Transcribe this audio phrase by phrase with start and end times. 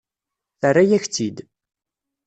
[0.59, 1.37] Terra-yak-tt-id.